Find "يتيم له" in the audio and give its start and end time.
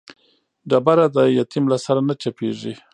1.39-1.77